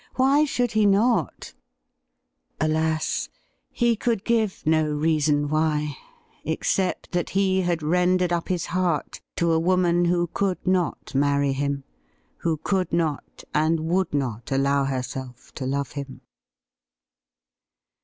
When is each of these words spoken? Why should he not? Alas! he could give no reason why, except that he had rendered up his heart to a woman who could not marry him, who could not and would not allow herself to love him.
Why 0.15 0.45
should 0.45 0.71
he 0.71 0.87
not? 0.87 1.53
Alas! 2.59 3.29
he 3.71 3.95
could 3.95 4.23
give 4.25 4.63
no 4.65 4.89
reason 4.89 5.47
why, 5.47 5.95
except 6.43 7.11
that 7.11 7.29
he 7.29 7.61
had 7.61 7.83
rendered 7.83 8.33
up 8.33 8.47
his 8.47 8.65
heart 8.65 9.21
to 9.35 9.51
a 9.51 9.59
woman 9.59 10.05
who 10.05 10.25
could 10.33 10.65
not 10.65 11.13
marry 11.13 11.53
him, 11.53 11.83
who 12.37 12.57
could 12.57 12.91
not 12.91 13.43
and 13.53 13.81
would 13.81 14.11
not 14.11 14.51
allow 14.51 14.85
herself 14.85 15.53
to 15.53 15.67
love 15.67 15.91
him. 15.91 16.21